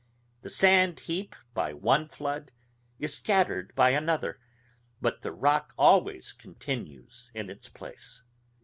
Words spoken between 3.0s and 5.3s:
scattered by another, but